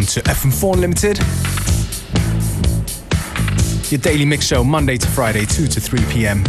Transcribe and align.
Welcome, 0.00 0.22
to 0.22 0.30
FM4 0.30 0.74
Unlimited. 0.74 1.18
Your 3.90 4.00
daily 4.00 4.24
mix 4.24 4.46
show, 4.46 4.64
Monday 4.64 4.96
to 4.96 5.06
Friday, 5.06 5.44
2 5.44 5.66
to 5.66 5.78
3 5.78 6.00
p.m. 6.06 6.42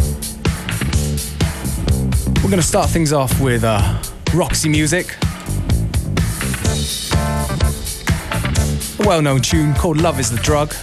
We're 2.36 2.48
going 2.48 2.56
to 2.56 2.62
start 2.62 2.88
things 2.88 3.12
off 3.12 3.38
with 3.42 3.62
uh, 3.62 4.02
Roxy 4.32 4.70
music. 4.70 5.16
A 8.98 9.06
well 9.06 9.20
known 9.20 9.42
tune 9.42 9.74
called 9.74 9.98
Love 9.98 10.18
is 10.18 10.30
the 10.30 10.40
Drug 10.42 10.74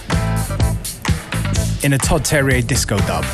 in 1.82 1.94
a 1.94 1.98
Todd 1.98 2.22
Terje 2.22 2.64
disco 2.64 2.98
dub. 2.98 3.24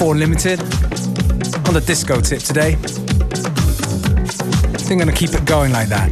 Yes, 0.00 0.08
FM4 0.08 0.18
Limited 0.18 0.60
on 1.68 1.74
the 1.74 1.82
disco 1.86 2.20
tip 2.20 2.40
today. 2.40 2.72
I 2.72 2.76
think 4.78 5.02
I'm 5.02 5.08
gonna 5.08 5.12
keep 5.12 5.34
it 5.34 5.44
going 5.44 5.72
like 5.72 5.88
that. 5.88 6.10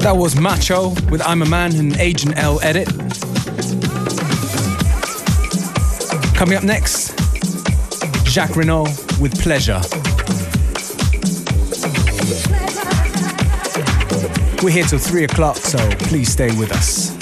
That 0.00 0.16
was 0.16 0.34
Macho 0.36 0.90
with 1.10 1.20
I'm 1.26 1.42
a 1.42 1.46
Man 1.46 1.74
and 1.76 1.96
Agent 1.98 2.38
L 2.38 2.58
edit. 2.62 2.88
Coming 6.34 6.56
up 6.56 6.64
next, 6.64 7.12
Jacques 8.26 8.56
Renault 8.56 8.88
with 9.20 9.38
Pleasure. 9.40 9.82
We're 14.62 14.70
here 14.70 14.84
till 14.84 14.98
3 14.98 15.24
o'clock, 15.24 15.56
so 15.56 15.78
please 16.06 16.30
stay 16.30 16.48
with 16.58 16.72
us. 16.72 17.17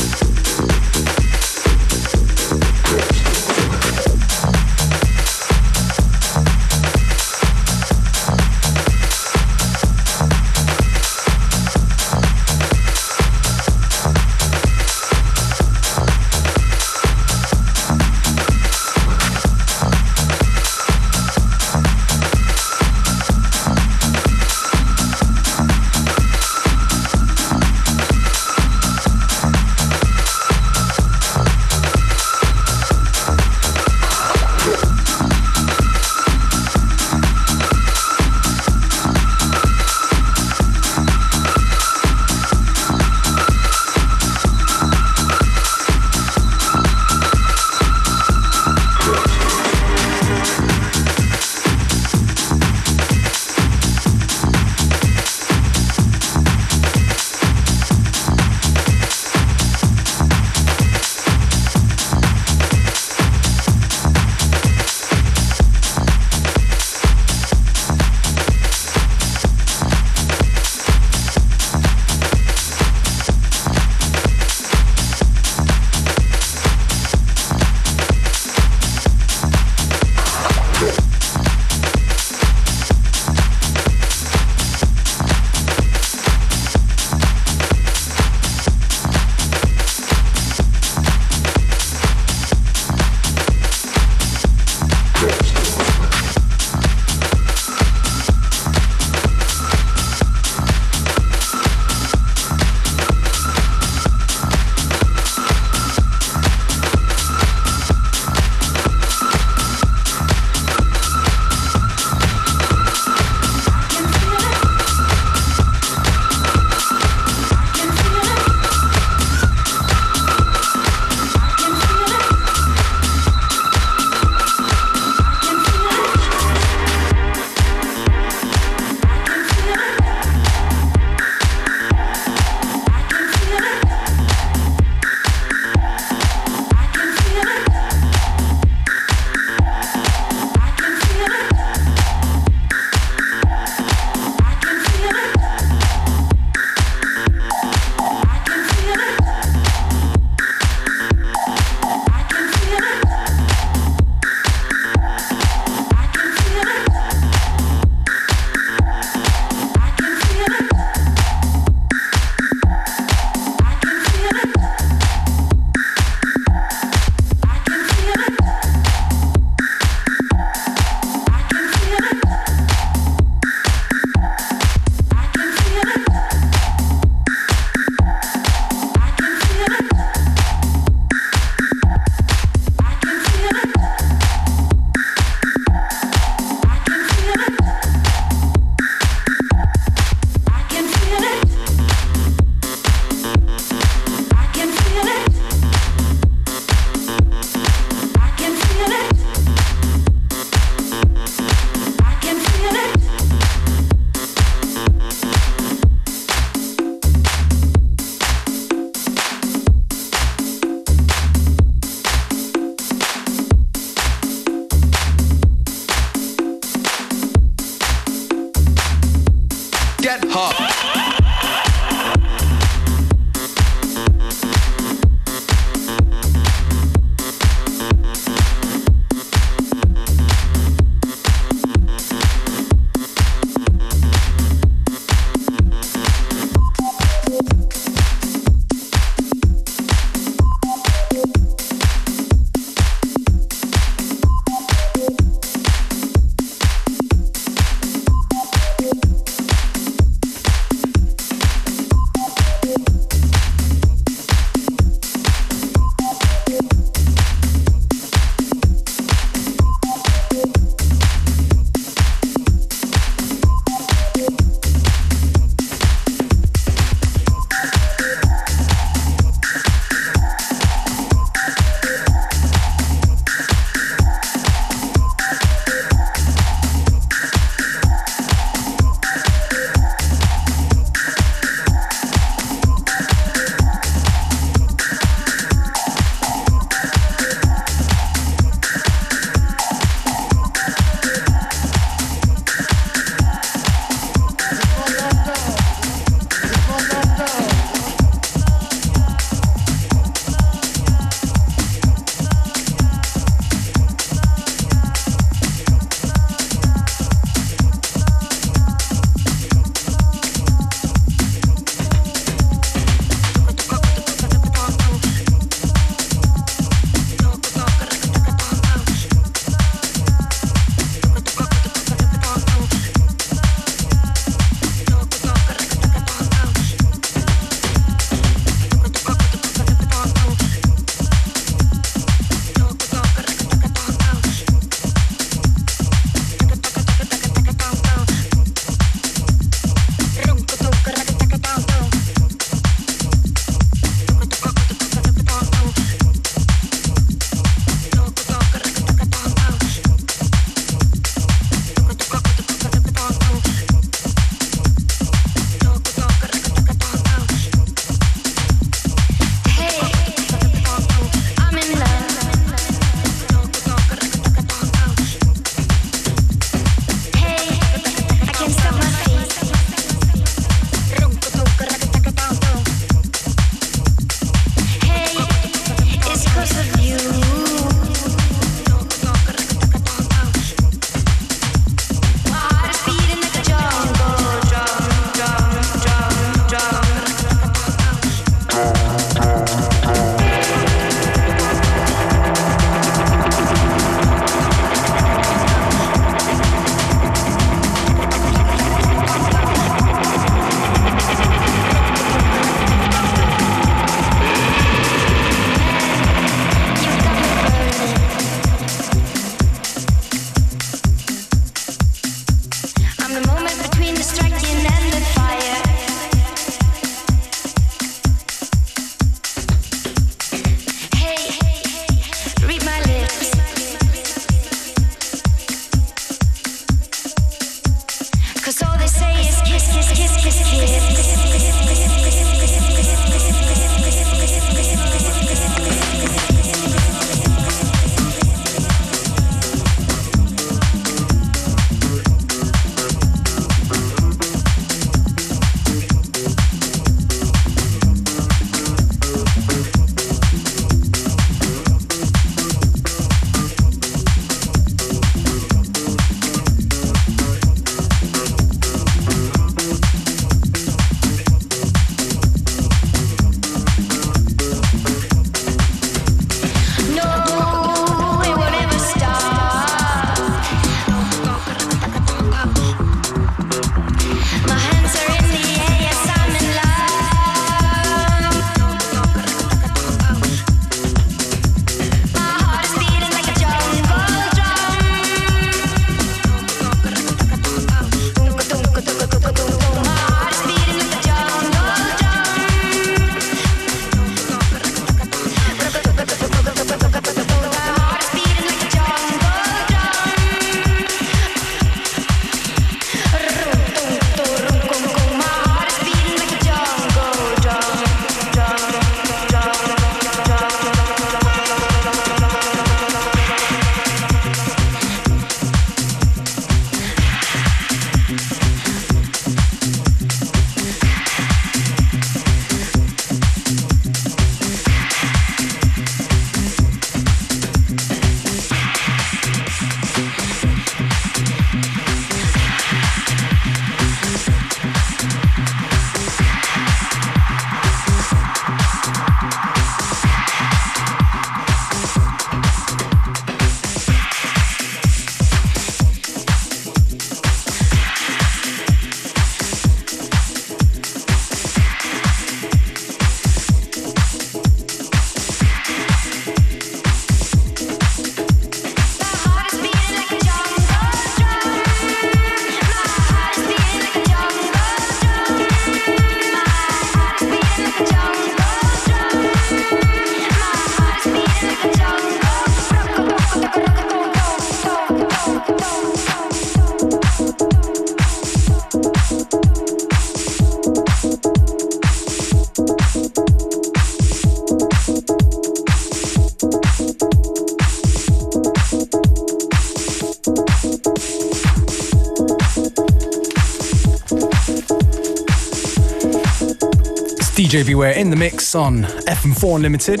DJ 597.48 597.64
Beware 597.64 597.92
in 597.92 598.10
the 598.10 598.16
mix 598.16 598.54
on 598.54 598.82
FM4 598.82 599.56
Unlimited. 599.56 600.00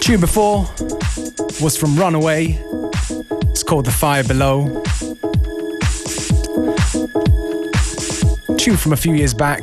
Tune 0.00 0.18
before 0.18 0.60
was 1.60 1.76
from 1.76 1.94
Runaway. 1.94 2.58
It's 3.50 3.62
called 3.62 3.84
The 3.84 3.90
Fire 3.90 4.24
Below. 4.24 4.82
Tune 8.56 8.78
from 8.78 8.94
a 8.94 8.96
few 8.96 9.12
years 9.12 9.34
back. 9.34 9.60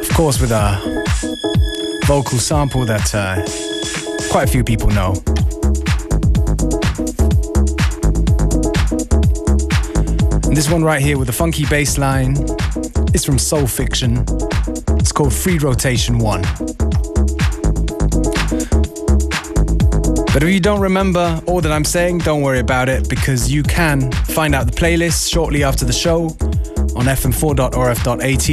Of 0.00 0.10
course, 0.12 0.38
with 0.38 0.50
a 0.50 2.02
vocal 2.04 2.36
sample 2.38 2.84
that 2.84 3.14
uh, 3.14 3.36
quite 4.30 4.50
a 4.50 4.52
few 4.52 4.62
people 4.62 4.90
know. 4.90 5.14
And 10.54 10.58
this 10.58 10.70
one 10.70 10.84
right 10.84 11.02
here 11.02 11.18
with 11.18 11.28
a 11.28 11.32
funky 11.32 11.66
bass 11.66 11.98
line 11.98 12.36
is 13.12 13.24
from 13.24 13.38
Soulphiction. 13.38 14.22
It's 15.00 15.10
called 15.10 15.34
Free 15.34 15.58
Rotation 15.58 16.20
1. 16.20 16.42
But 20.32 20.44
if 20.44 20.48
you 20.48 20.60
don't 20.60 20.80
remember 20.80 21.42
all 21.48 21.60
that 21.60 21.72
I'm 21.72 21.84
saying, 21.84 22.18
don't 22.18 22.42
worry 22.42 22.60
about 22.60 22.88
it 22.88 23.08
because 23.08 23.50
you 23.50 23.64
can 23.64 24.12
find 24.12 24.54
out 24.54 24.66
the 24.66 24.72
playlist 24.72 25.28
shortly 25.28 25.64
after 25.64 25.84
the 25.84 25.92
show 25.92 26.26
on 26.94 27.06
fm4.orf.at. 27.06 28.48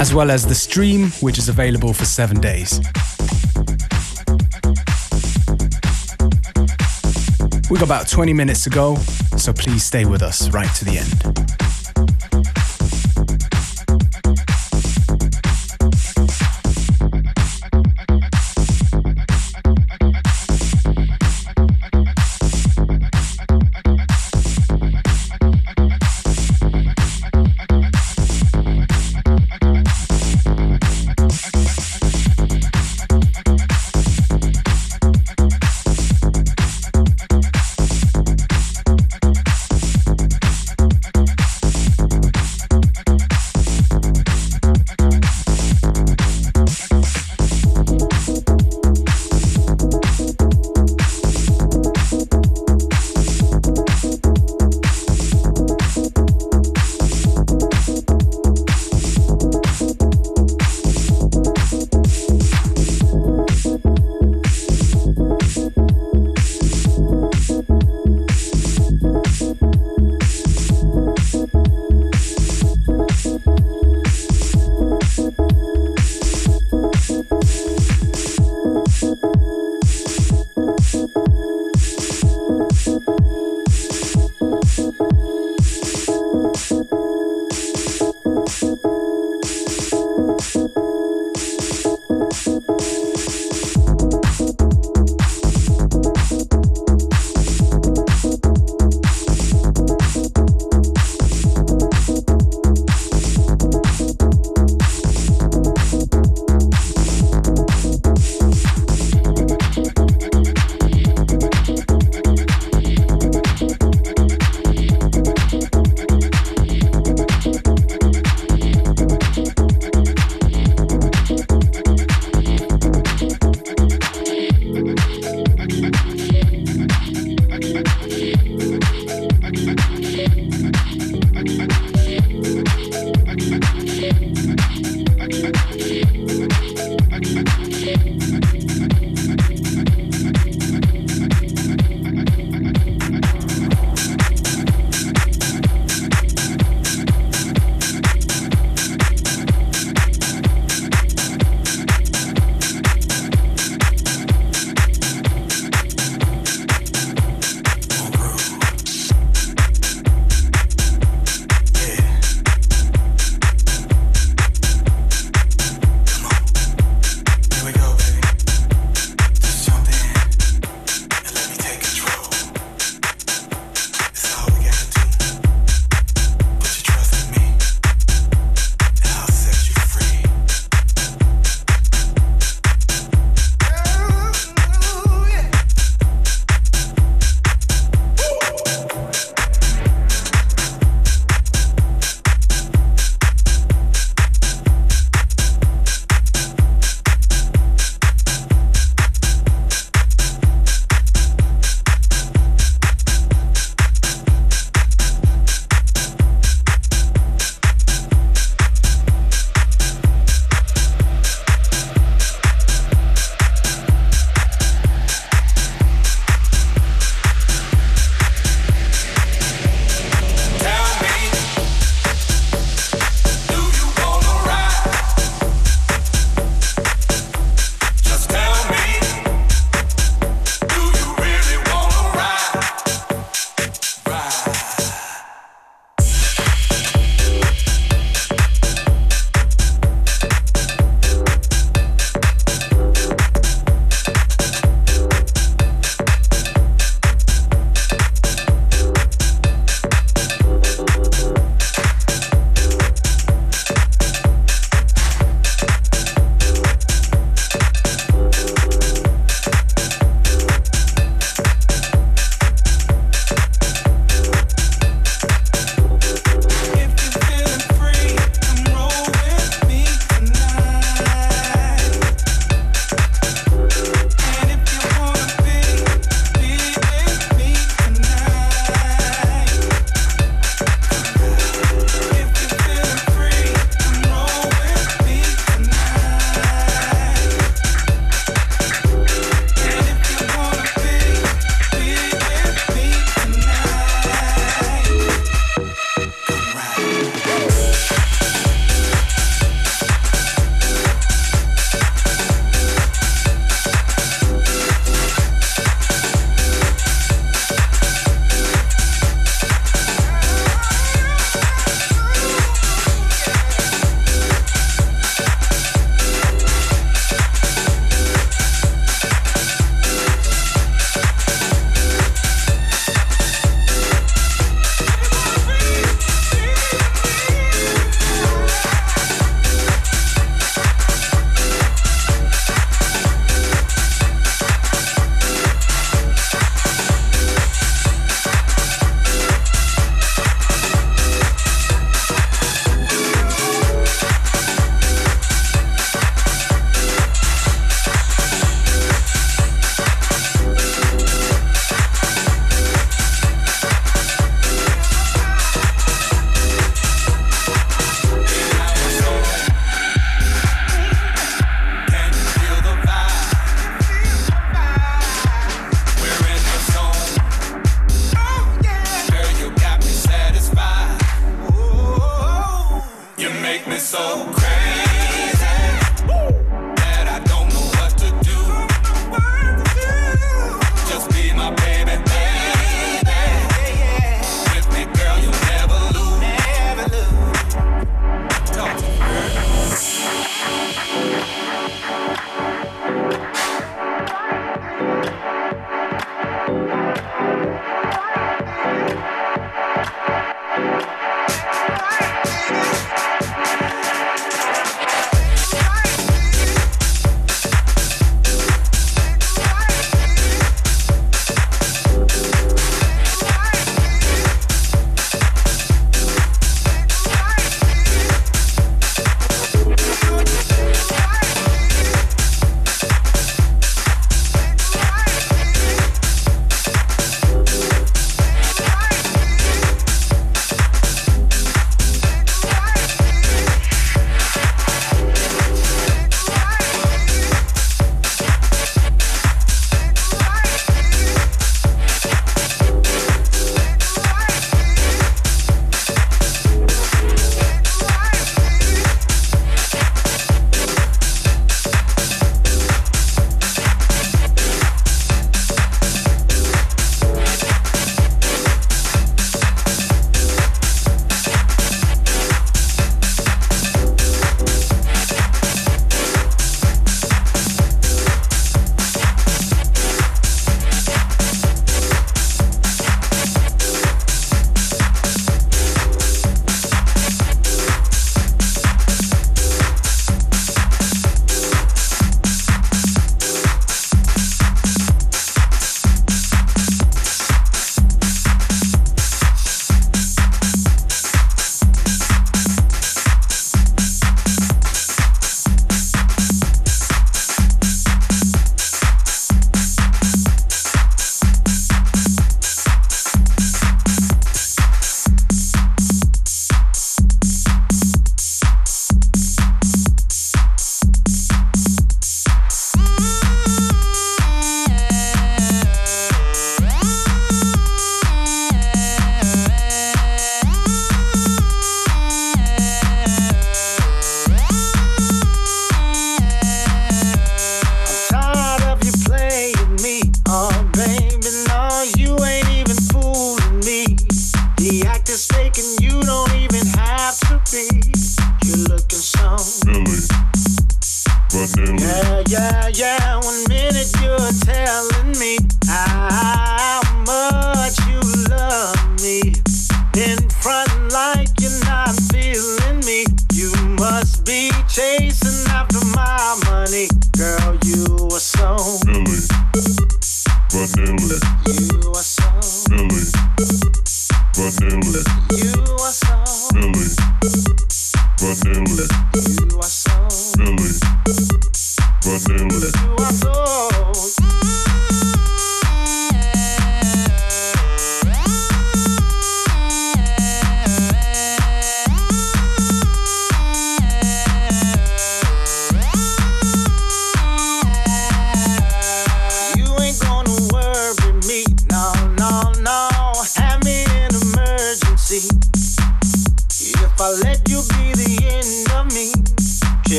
As 0.00 0.14
well 0.14 0.30
as 0.30 0.46
the 0.46 0.54
stream, 0.54 1.10
which 1.20 1.36
is 1.36 1.50
available 1.50 1.92
for 1.92 2.06
seven 2.06 2.40
days. 2.40 2.80
We've 7.70 7.78
got 7.78 7.86
about 7.86 8.08
20 8.08 8.32
minutes 8.32 8.64
to 8.64 8.70
go, 8.70 8.96
so 9.36 9.52
please 9.52 9.84
stay 9.84 10.06
with 10.06 10.22
us 10.22 10.48
right 10.50 10.74
to 10.76 10.84
the 10.86 10.98
end. 10.98 11.57